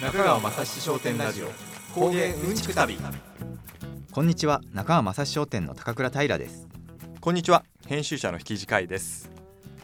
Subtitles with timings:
[0.00, 1.48] 中川雅史商店ラジオ
[1.92, 2.96] 工芸うんちく旅。
[4.12, 6.68] こんにちは中川雅史商店の高倉平です。
[7.20, 9.28] こんにちは編集者の引地海です。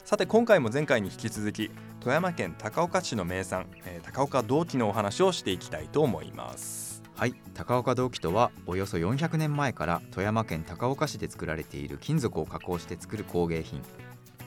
[0.05, 7.03] さて今回も前回に引き続き富山県高岡市の名産、えー、高岡銅器のお話をしていきたいと思います。
[7.17, 13.83] はい高岡銅器とはおよそ400年前から富山県高岡市で作られている金属を加工して作る工芸品。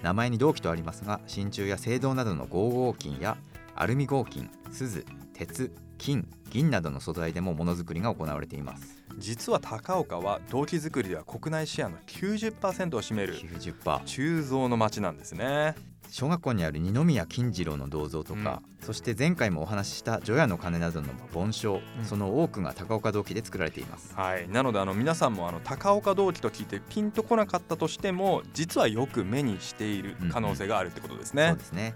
[0.01, 3.35] 名前に銅器とありますが真鍮や青銅などの合合金や
[3.79, 9.03] アルミ合金錫鉄金銀などの素材でもものづくりが行われています。
[9.17, 15.75] 実は高岡は銅器作りでは国内シェアの90%を占める90%鋳造の町なんですね。
[16.09, 24.13] 小学校にある二宮金次郎の銅像とか、うん、そして前回もお話しした除夜の鐘などの盆鐘、うん、その多くが高岡銅器で作られています。
[24.15, 24.47] はい。
[24.47, 31.95] なのであの皆さんもあの高岡銅器と聞いてピンとこなかったとしても実はよく目にしている可能性があるってことですね、うん、そうですね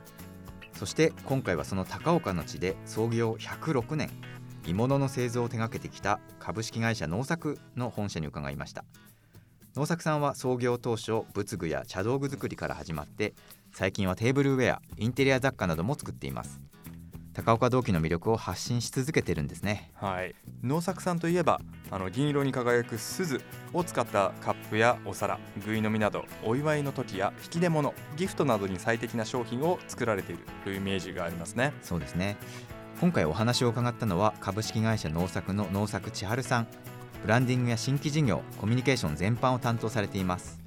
[0.74, 4.10] そして今回はその高岡の地で創業106年
[4.64, 8.86] 鋳物の製造を手掛けてきた株式会社農作の本社に伺いました。
[9.76, 13.34] 農作さんは創業当初仏具や茶道具作りから始まって
[13.72, 16.60] 最近はテーブルウェアインテリア雑貨なども作っています。
[17.34, 19.92] 高岡銅器の魅力を発信し続けてるんですね。
[19.96, 20.36] はい。
[20.64, 23.42] 農作さんといえばあの銀色に輝く錫
[23.74, 31.74] を使ったカップやお皿ぐい飲みなどお祝いの時や引き出物ギフトなどに最適な商品を作られているというイメージがありますね。
[31.82, 32.38] そうですね。
[33.00, 36.68] 今回お話を伺ったのは株式会社農作の農作千春さん。
[37.22, 40.61] ブランディングや新規事業コミュニケーション全般を担当されています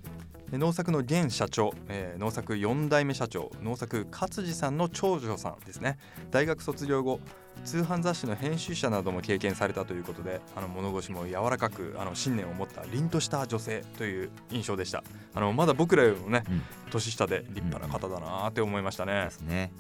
[0.58, 5.98] 農作の現社長、えー、農作4代目社長農作勝次さんの長女さんですね。
[6.30, 7.20] 大学卒業後
[7.64, 15.02] 通販雑誌の編集者なども経験されたということであの物腰も柔らかくあの信念を持った凛とした女性という印象でした。
[15.34, 19.72] あのまだ僕らよりもね、うん、年下で立派な方だなって思いましたね,、ですね。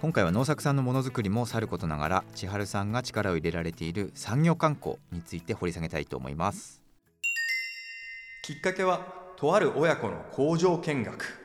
[0.00, 6.82] 今回は農作さんのものづくりもさることながら千春さんが力を入れられている産業観光について掘り下げたいと思います。
[8.44, 11.42] きっかけはとある親子の工場見学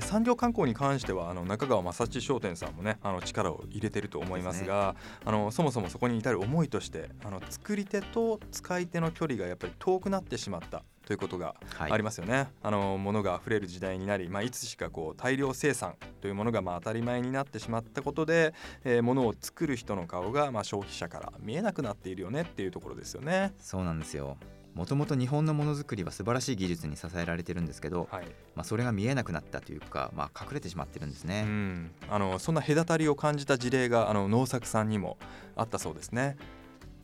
[0.00, 12.32] 産業観光に関してはあの中川正知商店さんもねあの力を入れてると思いますが、ね、あのそもそもそこに至る思いとしてあの作り手と使い手の距離がやっぱり遠くなってしまったということがありますよね。
[12.32, 23.52] はい、あの物が溢れる時代になり、まあ、いつしかこう大量生産というものがまあ当たり前になってしまったことで、えー、物を作る人の顔がまあ消費者から見えなくなっているよねっていうところですよね。
[23.60, 24.36] そうなんですよ
[24.74, 35.18] もともと日本のものづくりは素晴らしい技術に支えられてるんですけど、はい、まあ、それが見えなくなったというか、まあ、隠れてしまってるんですね、うん、あのそんな隔たりを感じた事例があの農作さんにも
[35.56, 36.36] あったそうですね。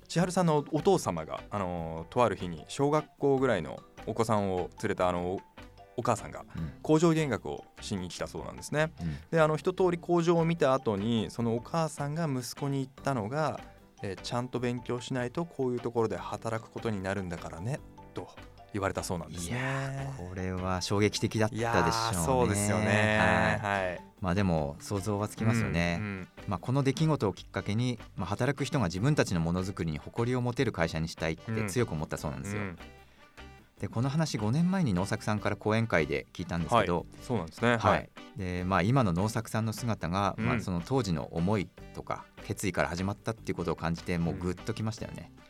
[0.09, 5.39] 千春さんのお父様があのとある日に小学校ぐらいのお子さんを連れたあの
[5.97, 6.45] お母さんが
[6.83, 8.57] 工場見学をしに来たそうなん。
[8.57, 13.61] ですね、うん、であの一通り工場を見た後にそのお母さんが息子に言ったのが
[14.03, 17.81] えー、ちゃんと勉強しないとこういうところで働くことになるんだからね
[18.15, 18.29] と
[18.73, 20.13] 言われたそうなんですね。
[20.17, 22.25] これは衝撃的だったでしょうね。
[22.25, 23.19] そうですよね。
[23.61, 23.87] はい。
[23.89, 25.99] はい、まあでも想像はつきますよね。
[26.01, 32.63] うんうん、まあこの出来事をきっかけに、まあ働く人が自分たちのものづくりに誇りを持てる会社にしたいって強く思ったそうなんですよ。
[32.63, 32.79] うんうん
[33.81, 45.33] でこの話5年前に農作さんから講演会で聞いたんですけど、はい、そうなんですね、はい、でまあ、今の農作さんの姿が、うん、まあ、その当時の思いとか決意から始まったっていうことを感じてもうぐっときましたよね。
[45.45, 45.50] うん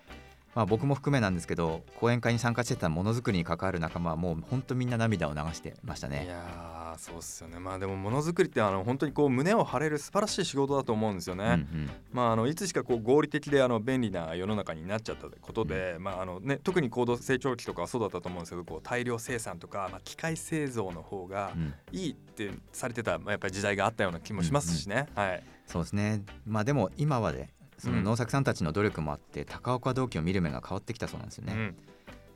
[0.55, 6.25] まあ、僕も含めなんですけど講演会に参加してたものづくりに関わる仲間はもう本当みんな涙を流してましたね。
[6.25, 7.61] いやそうっすよね。
[7.61, 11.45] まあでもものづくりってあの本当にこう胸を張れる素晴らしい仕事だと思うんですよね。
[11.45, 21.53] うんうん、まあ、あのいつしかこう合理的であの便利な世の中になっちゃったことで、うん、まああのね、特に高度成長期とかはそうだったと思うんですけどこう大量生産とか、まあ、機械製造の方が
[21.93, 25.07] いいってされてた、まあ、やっぱり時代があったような気もしますしね。
[25.17, 26.23] うんうん、はい、そうですね。
[26.45, 27.49] まあでも今はで
[27.81, 31.53] その農作さんたちの努力もあって高岡銅器を見る目が変わってきたそうなんですよね。
[31.55, 31.77] うん。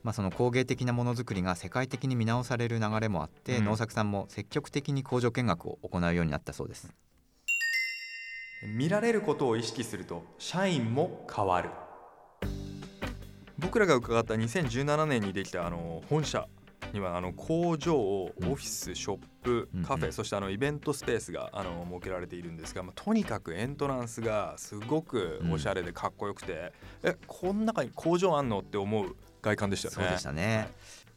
[0.03, 6.93] まあ、その工芸的なものづくりが世界的に見直される流れもあって、うん、農作さんも積極的に工場見学を行うようになったそうです。
[8.77, 11.71] 見られることを意識すると社員も変わる。
[13.59, 16.49] 僕らが伺った2017年にできたあの本社
[16.95, 29.95] にはあの工場、オフィス、ショップ、カフェ、そしてあのイベントスペースがあの設けられているんですが、まあ、とにかくエントランスがすごくおしゃれでかっこよくて、えこの中に工場あんのって思う外観でしたね。
[29.95, 30.71] そうでしたね。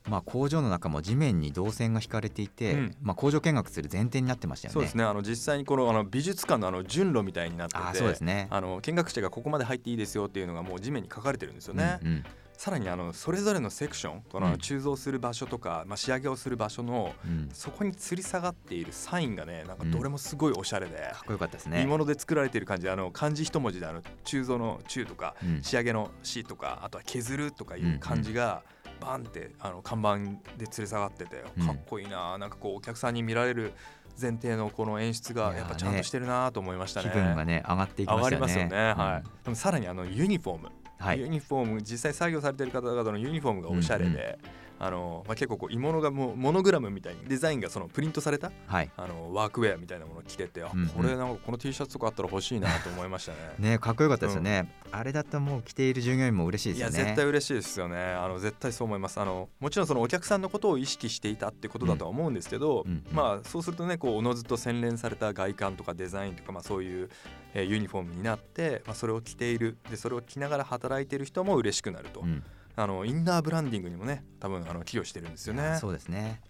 [0.09, 4.73] まあ、工場の中も地面に導線が引かれていて、うん、まあ、工場見学する前提になってましたよね。
[4.73, 5.03] そうですね。
[5.03, 11.99] あの実際にこのあの美術館のあの順路みたいになっててそうです、ね、あの見学者がここまで入っていいですよっていうのがもう地面に書かれてるんですよね。
[12.01, 12.23] うんうん
[12.57, 14.57] さらにあのそれぞれのセクションこのうん。
[14.57, 21.81] 鋳造する場所とか、まあ、仕上げをする場所のうん、そこに吊り下がっているサインがねなんかどれもすごいおしゃれで、かっこよかったですね。
[21.81, 25.61] いいもので作られている感じであの漢字一文字であの鋳造の鋳とかうん。
[25.61, 28.63] 仕上げの「し」とかあとは削るとかいう漢字が
[28.99, 31.67] バンってあの看板で吊り下がっててうん。
[31.67, 33.73] かっこいいななんかこうお客さんに見られる
[34.19, 37.09] 前提のこの演出がやっぱちゃんとしてるなと思いましたね。
[37.11, 38.23] 気分がね上がっていきまね。
[38.23, 39.27] がりますよね、はい。
[39.27, 39.43] うん。
[39.43, 40.73] でもさらにあのユニフォーム、はい
[41.15, 44.37] ユニフォーム実際作業されてる方々のユニフォームがおしゃれで、
[44.79, 48.91] あのまあ、結構こう鋳物がもうモノグラムみたいにデザインがそのプリントされたはい。
[48.95, 50.87] あのワークウェアみたいなものを着てて、あうんうん。
[50.89, 53.37] これなんかこの T シャツとかあったら欲しいなと思いましたね。
[53.57, 57.97] ねかっこよかったですよね、あれだともう着ている従業員も嬉しいですいやよね絶対嬉しいですよね。
[57.97, 59.19] あの絶対そう思います。
[59.19, 63.15] あのもちろんそのお客さんのことを意識していたってことだとは思うんですけど、うんうん。
[63.15, 67.09] まあそうするとねこうおのずと洗練された外観とかデザインとか、まあ、そういう、
[67.53, 69.77] えーユニフォームになって、まあ、それを着ている。
[69.89, 72.43] でそれを着ながら働いている人も嬉しくなると、うん
[72.77, 75.77] あのインナーブランディングにもね多分あの寄与してるんですよね。
[75.81, 76.41] そうですね。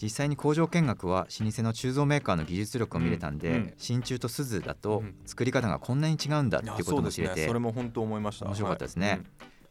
[0.00, 3.74] 実際に工場見学は老舗の鋳造メーカーの技術力を見れたんで、うんうん。
[3.78, 8.46] 真鍮と錫だとうん作り方がこんなに違うんだっていうことも知れて、それも本当思いました。
[8.46, 9.08] 面白かったですね。
[9.08, 9.20] はい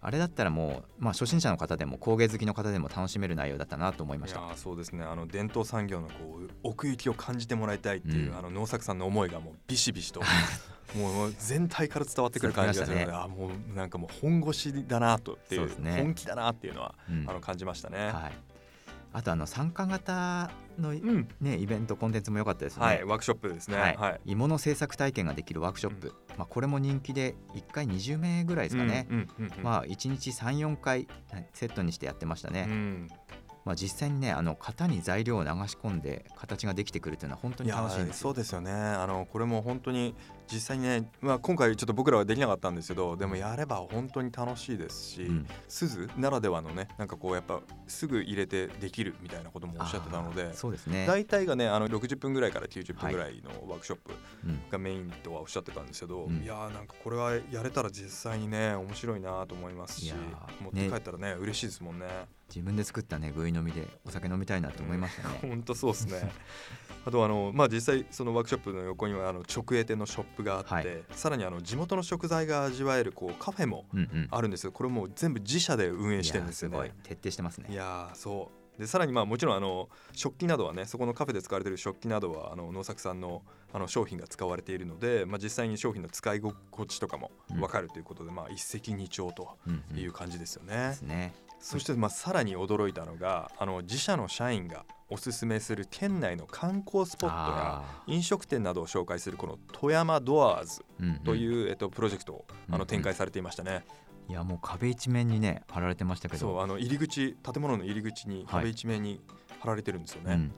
[0.04, 4.40] あれだったらもう、まあ、初心者の方でも工芸好きの方でも楽しめる内容だったなと思いました。
[4.40, 5.04] いやーそうですね。
[5.04, 8.38] あの伝統産業のこう奥行きを感じてもらいたいっていう、うん。
[8.38, 10.22] あの農作さんの思いがもうビシビシと
[10.98, 15.98] もう全体から伝わってくる感じがするので、伝あーもうなんかもう本腰だなとっていうね。
[15.98, 17.30] 本気だなっていうのは、うん。
[17.30, 18.08] あの感じましたね。
[18.08, 18.34] はい、
[19.14, 21.28] あとあの参加型の、うん。
[21.42, 22.86] ね、イベントコンテンツも良かったですね。
[22.86, 23.78] はい、ワークショップですね。
[23.78, 23.98] はい。
[23.98, 24.22] はい。
[24.26, 29.08] 鋳物製作体験ができるワークショップ、まあ、これも人気で1回20名ぐらいですかね、
[29.62, 33.08] まあ、1日34回はいセットにしてやってましたね、うん。
[33.66, 38.30] まあ、実際にねあの型に材料を流し込んで形ができてくるというのは本当に楽しいんですよ。
[38.30, 38.72] そうですよね。
[38.72, 40.16] あのこれも本当に
[40.52, 45.48] 実際にね、まあ、今回ちょっと僕らはできなかったんですけどでもやれば本当に楽しいですし、うん。
[45.68, 54.14] 鈴ならではのねなんかこうやっぱすぐ入れてできるみたいなこともおっしゃってたのあでーそうですね、大体がねあの60分ぐらいから90分ぐらいのワークショップ
[54.46, 54.60] うん。
[54.70, 56.44] がメインとはおっしゃってたんですけど、うん。
[56.44, 60.14] いやーなんかこれはやれたら実際にね面白いなと思いますし
[60.62, 62.06] 持って帰ったらね嬉しいですもんね。
[62.54, 66.32] 自分で作ったね具飲みでお酒飲みたいなと思いましたね、 本当そうですね。
[67.06, 74.72] あとあのまあ実際そのワークショップの横にはあの直営店のショップがあって、はいさらにあの地元の食材が味わえるこうカフェもうんうんあるんですよ。
[74.72, 76.94] これもう全部自社で運営してるんですよね。
[77.04, 78.62] 徹底してますねいやーそう。
[78.80, 83.44] でさらにまあもちろんあの食器などはねそこのカフェで使われている食器などはあの農作さんの
[83.74, 90.94] あの商品が使われているので、まあ、実際に商品の使い心地とかも分かるということで、まあ一石二鳥とうんうんいう感じですよでね。
[90.94, 101.20] すねそしてまあさらに驚いたのがあの自社の社員がおすすめする県内の観光スポットやあ飲食店などを紹介するこの富山ドアーズーうんうん。
[101.20, 103.86] という、えっと、プロジェクトをあの展開されていましたね。
[104.28, 106.40] いやもう壁一面にね貼られてましたけど。
[106.40, 109.22] そうあの入り口建物の入り口に壁一面に
[109.60, 110.34] 貼られてるんですよね。
[110.34, 110.52] うん、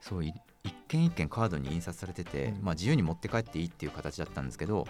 [0.00, 0.32] そうい
[0.64, 2.64] 一件一件カードに印刷されてて、うん。
[2.64, 4.88] まあ、自由に持って帰っていいっていう形だったんですけど、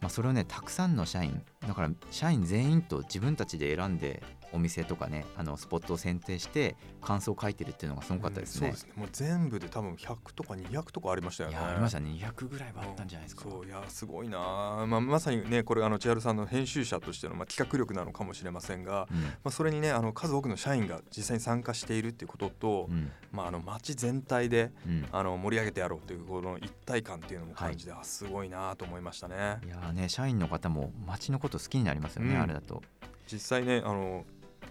[0.00, 4.22] まあ、それをねたくさんの社員だから社員全員と自分たちで選んで
[4.54, 8.68] お店とかねあのスポットを選定して感想を書いてるっていうのがすごかったですね。
[8.68, 11.56] うんそうですねもう全部で多分100とか200とかありましたよね。
[11.56, 13.42] ありましたね200ぐらいはあったんじゃないですか。
[13.42, 29.58] そういやすごいなあ、まあ、まさにねこれあの千春さんの編集者としての、まあ、企画力なのかもしれませんが、うんまあ、それにねあの数多くの社員が実際に参加しているっていうことと、うんまあ、あの街全体でうんあの盛り上げてやろうというこの一体感っていうのも感じて、あすごいなと思いましたね。
[29.64, 32.82] いやーね社員の方も街のこと好きになりますよね、うんあれだと。
[33.26, 34.24] 実際ねあの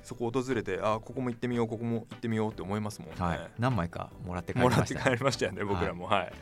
[0.03, 3.15] そこ訪れてあここも行ってみようここも行ってみようって思いますもんね。
[3.17, 6.05] はい、何枚かもらって帰りもらってましたりましたよね僕らも。
[6.05, 6.33] はい。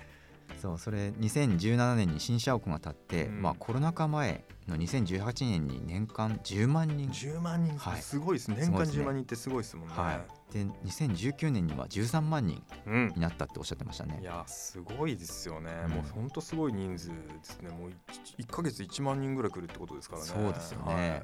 [0.62, 3.42] そうそれ2017年に新社屋が建って、うん。
[3.42, 7.10] まあ、コロナ禍前の2018年に年間10万人。
[7.10, 8.02] 10万人、はい。
[8.02, 8.50] すごいです。
[8.50, 9.04] 年間すごいですね。
[9.04, 9.94] 10万人ってすごいですもんね。
[9.96, 13.08] はい、で2019年には13万人うん。
[13.16, 14.20] になったっておっしゃってましたね。
[14.22, 14.24] い。
[14.24, 15.92] やすごいですよね、うん。
[15.92, 17.70] もう本当すごい人数ですね。
[17.70, 17.92] もう
[18.38, 20.28] 1, ヶ月1万人ぐらい来るってことですからね。
[20.28, 20.94] そうですよね。
[20.94, 21.24] はい。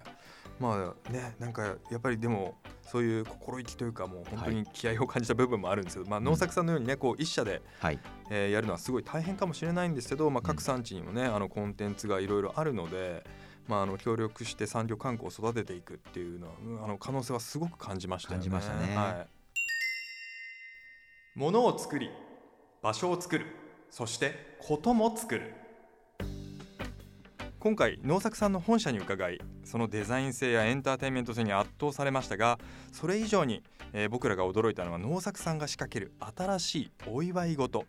[0.59, 13.23] まあねなんかやっぱりでもそういう心意気というかもう本当に気合を感じた部分もあるんですけど、まあ、農作さんのようにねこう一社で、はい、えーやるのはすごい大変かもしれないんですけど、まあ、各産地にもね、あのコンテンツがいろいろあるので、
[13.67, 18.43] まあ、あの協力して産業観光を育てていくっていうのはうんあの可能性はすごく感じましたよね。
[18.43, 18.95] 感じましたね。
[18.95, 19.27] はい、
[21.35, 22.09] 物を作り
[22.81, 23.45] 場所を作る
[23.89, 25.53] そしてことも作る。
[27.59, 32.59] 今回農作さんの本社に伺いそのデザイン性やエンターテインメント性に圧倒されましたが
[32.93, 37.85] それ以上に、えー僕らが驚いたのは農作さんが仕掛ける新しいお祝い事。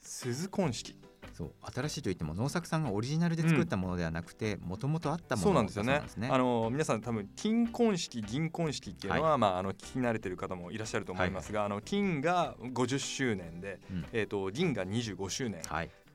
[0.00, 0.96] 鈴婚式
[1.40, 5.94] そう新しいといっても農作さんがオリジナルで作ったものではなくてもともとあったものそうなんですよね。
[5.94, 14.06] だそうなんあの皆さん多分金婚式銀婚式っていうのは、まああの聞き慣れてる方もいらっしゃると思いますが、あの金が50周年で、うん。
[14.12, 15.62] えっ、と銀が25周年。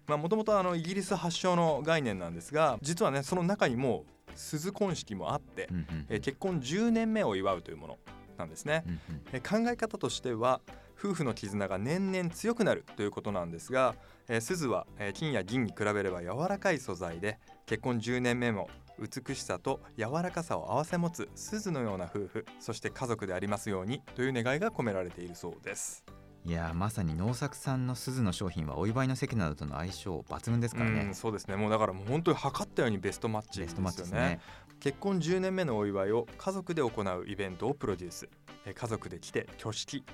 [0.08, 4.06] もともとあのイギリス発祥の概念なんですが実はねその中にも
[4.36, 7.98] 鈴婚式もあって、うんうんえー結婚10年目を祝うというもの
[8.38, 9.00] なんですね、うんうん。
[9.34, 10.62] えー考え方としては
[10.98, 13.96] 夫婦の絆が年々強くなるということなんですが、
[14.28, 26.06] えー鈴は、えー金や銀に比べれば柔らかい素材で結婚10年目も美しさと柔らかさを併せ持つ鈴のような夫婦そして家族でありますようにという願いが込められているそうです。
[26.46, 31.02] いやーまさに農作さんの鈴の商品はお祝いの席などとの相性抜群ですからね。
[31.02, 31.56] うん、そうですね。
[31.56, 34.20] もうだからもう本当に測ったようにベストマッチですよベストマッチですね。
[34.20, 34.40] ね。
[34.80, 38.30] 結婚10年目のお祝いを家族で行うイベントをプロデュース。
[38.66, 40.06] えー家族で来て挙式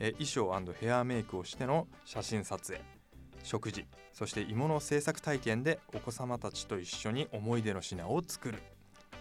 [0.00, 2.82] えー衣装ヘアメイクをしての写真撮影。
[3.42, 8.58] 食事そして芋の制作体験でお子様たちと一緒に思い出の品を作る。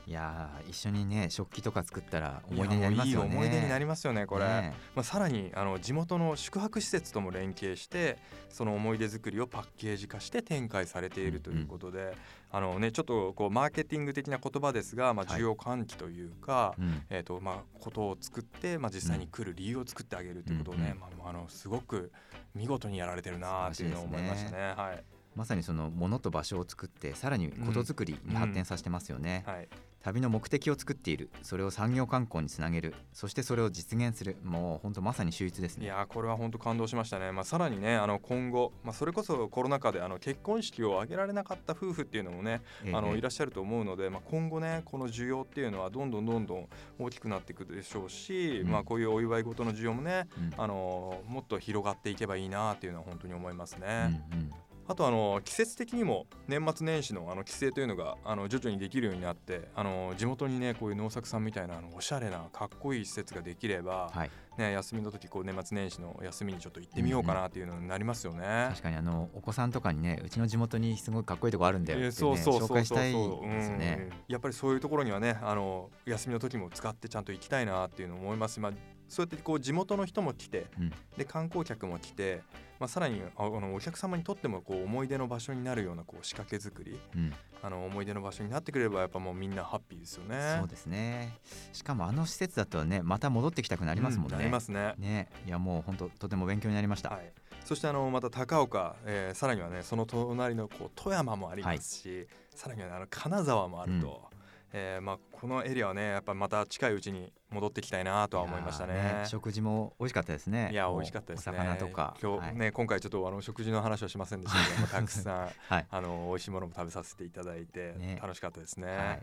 [0.10, 3.28] いやー一緒にね食器とか作ったら思い出になりますよね。
[3.28, 8.18] いいい思い出になりますよねこれ、ねまあ、さらにあの地元の宿泊施設とも連携して
[8.50, 12.18] その思い出作りをパッケージ化して展開されているということで、
[12.52, 15.42] あのね、ちょっとこうマーケティング的な言葉ですが、まあ、はい。
[15.42, 17.04] 需要喚起というか、うん。
[17.12, 21.00] えーとまあ、ことを作って、まあ、実際に来る理由を作ってあげるということをね、うんうん。
[21.20, 22.12] まあ、あのすごく
[22.56, 24.74] 見事にやられてるなっていうのを思いましたね。
[24.76, 25.04] はい。
[25.36, 29.70] まさにそのものと場所を作ってさらにことづくりに発展させてますよね、はい
[30.02, 31.30] 旅の目的を作っている。
[31.42, 32.96] それを産業観光につなげる。
[33.12, 34.38] そしてそれを実現する。
[34.44, 35.86] もう本当まさに秀逸ですね。
[35.86, 42.96] いやーこれは本当感動しましたね、まあ、さらにねあの今後、まあ、それこそコロナ禍であの結婚式を挙げられなかった夫婦っていうのもね、ええ。
[42.96, 48.72] あのいらっしゃると思うので、まあ、今後ねこの需要っていうのはどんどんどんどん大きくなっていくでしょうし、うん。
[48.72, 50.62] まあ、こういうお祝い事の需要もねうん。
[50.62, 54.24] あのもっと広がっていけばいいなっていうのは本当に思いますうんね。
[54.32, 54.52] うん
[54.90, 64.32] あとあの季節的にも年末年始のあの帰省というのがあの徐々にできるようになってあの地元にねこういう農作さんみたいなあのおしゃれなかっこいい施設ができれば、はい。
[64.58, 68.68] ね、休みの時こう年末年始の休みにちょっと行ってみようかなっていうのになりますよね。
[68.72, 74.18] 確かにあのお子さんとかにねうちの地元にすごいかっこいいとこあるんだよって、そうそう紹介したいですよね、うん。
[74.28, 78.56] やっぱりそういうところにはねあの休みの時も使ってちゃんと行きたいなっていうのを思います。
[78.56, 78.74] しまあ
[79.10, 80.94] そうやってこう地元の人も来て、うん。
[81.18, 82.42] で観光客も来て、
[82.80, 87.34] まあ、さらにああのお客様にとってもこう思い出の場所になるようなこう仕掛け作りうん。
[87.62, 90.56] あの思い出の場所になってくれればやっぱもうみんなハッピーですよね。
[90.60, 91.38] そうですね。
[91.74, 94.94] しかもあの施設だとねまた戻ってきたくなりますもんね、うなりますね。
[94.98, 95.28] ね。
[95.46, 97.34] いやもう本当とても勉強になりました、はい、
[97.66, 104.30] そしてあのまた高岡、えーさらにはねその隣のこう富山もありますし、さらには、ね、あの金沢もあると、
[104.72, 108.94] えーまあ、このエリアはねやっぱまた近いうちに戻ってきたいなとは思いましたね。
[108.94, 110.70] いやー食事も美味しかったですね。
[110.72, 111.58] いや美味しかったですね。
[111.58, 112.16] お魚とか。
[112.22, 112.72] 今日ね、はい。
[112.72, 118.88] 今回ちょっとあの食事の話はしませんでしたけども たくさんはいあの美味しいものも食べさせていただいて、ね楽しかったですね。
[118.88, 119.22] はい。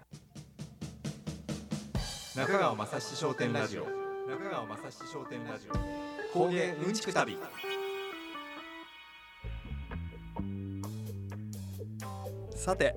[2.36, 3.84] 中川雅史商店ラジオ。
[3.84, 5.72] 中川雅史商店ラジオ。
[6.32, 7.38] 工芸うんちく旅。
[12.54, 12.96] さて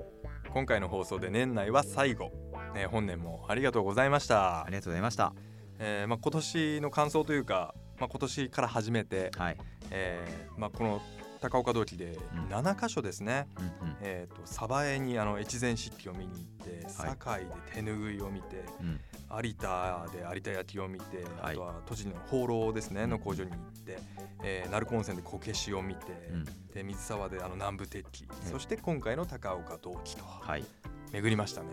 [0.51, 2.31] 今回の放送で年内は最後、
[2.73, 4.65] ね、本年もありがとうございました。
[4.65, 4.75] あり。
[4.75, 5.33] がとうございました。
[5.79, 9.57] えーまあ、今年の感想というか、まあ、今年から始めて、はい、
[9.91, 11.01] えーまあ、この
[11.41, 12.45] 高岡通りでうん。
[12.53, 13.95] 7箇所ですね、うんうん。
[14.01, 18.99] えー、と鯖江にあの越前漆器を見に行って堺で手ぬぐいを見て、うん。
[19.41, 21.53] 有田で有田焼を見て、はい。
[21.53, 23.09] あとは栃木の放浪ですね、うん。
[23.11, 23.99] の工場に行って、
[24.43, 26.45] えー鳴子温泉でこけしを見て、うん。
[26.73, 30.65] で水沢であの南部鉄器、えそして今回の高岡陶器とはい、
[31.13, 31.69] 巡りましたね。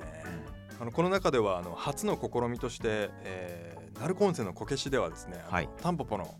[0.80, 5.68] あのこの中ではあの初の試みとして、えー、鳴子温泉のこけしではですね、はい。
[5.80, 6.34] タンポポの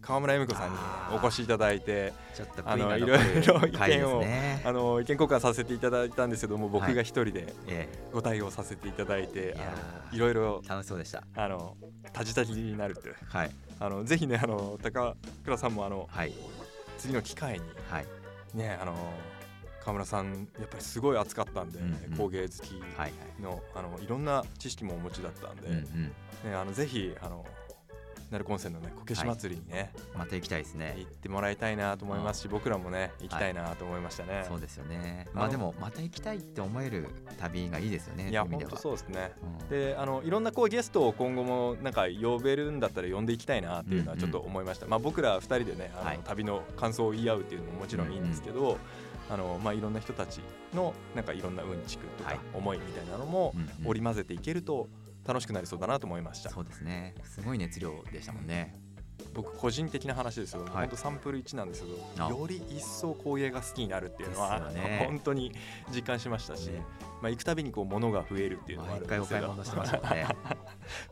[0.00, 0.76] 川村恵美子さんに
[1.22, 3.00] お越しいただいてちょっとあの悔い
[3.46, 11.22] ろいろ意見をねあの意見交換させていただいたんですけども僕が一人でえご対応させていただいて、いやあのーいろいろえ楽しそうでした。
[11.36, 11.76] あの
[12.12, 13.50] タジタジになるってはい。
[13.78, 16.32] あのぜひねあの高倉さんもあのはい。
[16.98, 18.06] 次の機会にはい。
[18.54, 18.94] ねあの
[19.84, 22.16] 川村さんやっぱりすごい熱かったんで、うんうん。
[22.16, 26.04] 工芸好きはいのあのいろんな知識もお持ちだったんで、うんうん。
[26.50, 27.44] ね、あのぜひあの
[28.30, 30.94] 鳴子温泉のねこけし祭りにね、また行きたいですね。
[30.96, 34.46] 行ってもらいたいなと思いますし僕らもね行きたいなと思いましたね。
[34.48, 35.28] そうですよね。
[35.34, 37.08] まあでもまた行きたいって思える
[37.38, 39.32] 旅がいいですよねいや本当そうですね。
[39.42, 39.68] うん。
[39.68, 46.20] であのいろんなこうゲストを今後もなんか呼べるんだったら呼んでいきたいなっていうのはちょっと思いました、まあ、僕ら2人でねあの、はい。
[46.24, 48.78] 旅の感想を言い合うっていうのももちろんいいんですけど、
[49.30, 50.40] あのまあ、いろんな人たち
[50.74, 52.36] のなんかいろんなうんちくとはい。
[52.36, 54.88] か思いみたいなのも織り交ぜていけると
[55.26, 56.50] 楽しくなりそうだなと思いました。
[56.50, 57.14] そうですね。
[57.24, 58.78] すごい熱量でしたもんね。
[59.34, 60.72] 僕個人的な話ですよ、はい。
[60.72, 61.88] 本当サンプル1なんですけ
[62.18, 62.28] あ。
[62.28, 65.04] どより一層工芸が好きになるっていうのは、ね。
[65.06, 65.52] 本当に
[65.94, 66.82] 実感しましたし、ね。
[67.22, 69.86] まあ、行くたびにこう物が増えるっていうのがある毎んですけど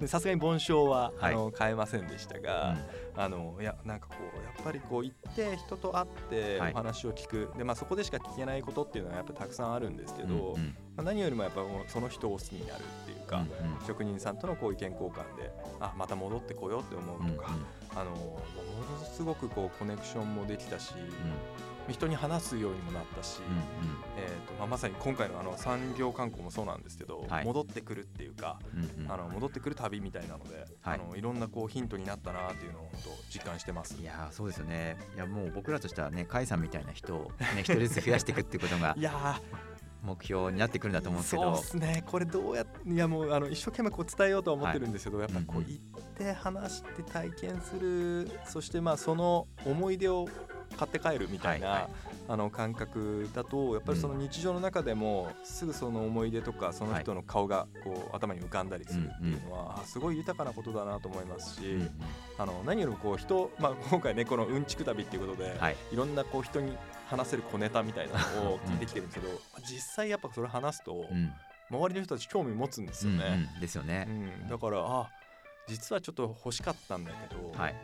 [0.07, 1.35] さすがに盆栽は、はい。
[1.35, 2.77] あの買えませんでしたが、
[3.17, 6.73] あのいやなんかこうやっぱりこう行って人と会ってはい。
[6.73, 13.87] お話を聞く、でまあ、そこでしか聞けないことっていうのはやっぱたくさんあるんですけど、うんうんまあ、何よりもやっぱその人を好きになるっていうか、うんうん。
[13.87, 17.51] 職人さんとのこう意見交換であまた戻ってこようって思うとか、
[17.95, 18.41] あのも
[19.01, 20.93] のすごくこうコネクションもできたし、
[21.89, 23.97] 人に話すようにもなったし、うんうん。
[24.19, 27.45] えーとまあ、まさに今回のあの産業観光もそうなんですけど、はい。
[27.47, 29.11] 戻ってくるっていうか、うんうん。
[29.11, 30.99] あの戻ってくる旅みたいなので、はい。
[30.99, 33.97] い、あのいろんなこうヒントになったなっていうのを本当実感してます。
[33.99, 34.99] いやーそうですよね。
[35.17, 39.41] いやもう僕らとしてはね甲斐さんみたいな人をね一人ずつ増やしていくっていうことが いや
[40.03, 41.55] 目標になってくるんだと思うんですけど。
[41.57, 42.05] そうですね。
[42.07, 50.29] これどうやっていやもうあの一生懸命こう伝えようとは思ってるんですけど、やっぱりこう行って話して体験するそしてまあその思い出を
[50.77, 51.91] 買って帰るみたいな、はいはい。
[52.29, 61.91] あの感覚だとやっぱりその日常の中でもすぐその思い出とかその人の顔がこう頭に浮かんだりするっていうのは、あすごい豊かなことだなと思いますし、
[62.39, 65.77] あの何よりもこう人、まあ、今回ねこのうんちく旅っていうことで、はい。
[65.93, 66.77] いろんなこう人に
[67.11, 68.13] 話せる小ネタみたいな
[68.45, 71.33] のを聞いてきてるんですけど、実際やっぱそれ話すと、うん。
[71.71, 73.61] 周りの人たち興味持つんですうんよね、うん。
[73.61, 74.07] ですよね。
[74.09, 74.49] うん。
[74.49, 75.09] だからあ
[75.67, 77.75] 実はちょっと欲しかったんだけど、はい。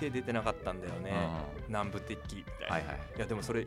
[0.00, 1.12] 手出てなかったんだよね。
[1.58, 2.98] う南部鉄器みたいな、はいはい。
[3.16, 3.66] いやでもそれ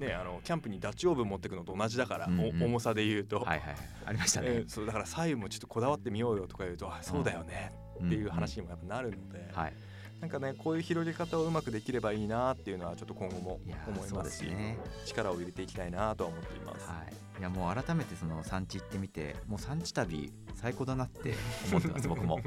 [0.00, 2.62] ねあのキャンプにダチオーブン持ってくのと同じだから、うんうん。
[2.62, 3.60] お重さで言うと、はいはい
[4.06, 4.46] ありましたね。
[4.50, 7.72] えーそうだから左右もちょっとこだわってみようよとか言うとあそうだよね
[8.04, 9.74] っていう話にもやっぱなるので、はい
[10.20, 14.78] なんかねこういう広げ方をうまくできればいいなっていうのはちょっと今後も思いますすね。
[15.04, 16.88] 力を入れていきたいなとは思っています。
[16.88, 17.02] は
[17.36, 21.34] い、いやもう改めてその産地行ってみてもう産地旅最高だなって
[21.68, 22.40] 思ってます 僕も。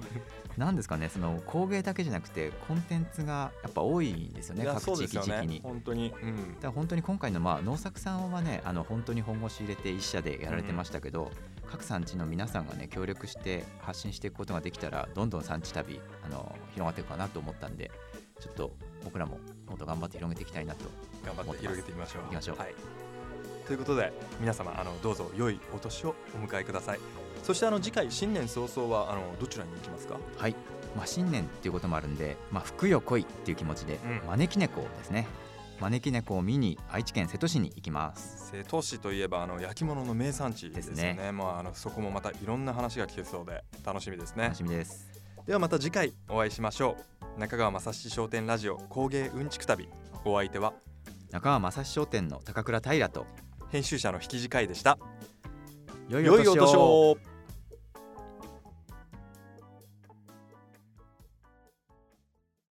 [0.57, 5.59] なんですかねその工芸だけじゃなくてコンテンツがやっぱ多いんですよね各地域地域に。
[5.62, 6.53] 本当に、うん。
[6.55, 11.31] だから本当に今回のまあ農作さんはねあの本当に本腰入れて一社でやられてましたけど、
[11.69, 17.91] 各産地の皆さんがね協力して発信していくことができたらどんどん産地旅あの広がっていくかなと思ったんで
[18.39, 18.71] ちょっと
[19.03, 20.86] 僕らももっと頑張って広げていきたいなと
[21.25, 22.24] 頑張って広げていきましょう。
[22.24, 22.74] 行きましょうはい、
[23.65, 26.99] ということで皆様あのどうぞ良いお年をお迎えください。
[27.43, 30.17] そしてあの次回新年早々はあのどちらに行きますか？
[30.38, 30.56] はい、
[30.95, 35.27] まあ、新年っていうこともあるんで、まあ、福よ来いっていう気持ちで、うん招き猫ですね
[35.80, 41.13] 招き猫を見に愛知県瀬戸市に行きます瀬戸市といえばあの焼き物の名産地ですよね。
[41.16, 44.56] ですまああのそこもまたいろんな話が聞けそうで楽しみですね楽。
[44.56, 45.08] しみです
[45.46, 46.98] ではまた次回お会いしましょ
[47.38, 47.40] う。
[47.40, 49.88] 中川正史商店ラジオ工芸うんちく旅
[50.26, 50.74] お相手は？
[51.32, 53.26] 中川正史商店の高倉平と
[53.70, 54.98] 編集者の引き次回でした。
[56.10, 57.18] 良良いお年を。